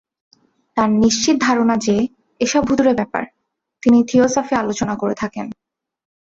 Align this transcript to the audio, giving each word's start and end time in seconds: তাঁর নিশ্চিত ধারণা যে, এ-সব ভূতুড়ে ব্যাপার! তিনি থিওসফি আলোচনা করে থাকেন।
তাঁর 0.77 0.89
নিশ্চিত 0.95 1.35
ধারণা 1.41 1.75
যে, 1.77 1.95
এ-সব 2.41 2.63
ভূতুড়ে 2.65 2.93
ব্যাপার! 2.93 3.23
তিনি 3.83 3.99
থিওসফি 4.03 4.53
আলোচনা 4.55 4.95
করে 4.95 5.15
থাকেন। 5.15 5.45